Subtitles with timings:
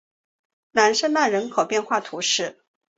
[0.71, 2.63] 朗瑟奈人口变化图示